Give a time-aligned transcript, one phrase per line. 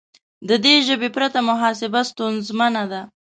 [0.49, 3.01] د دې ژبې پرته محاسبه ستونزمنه ده.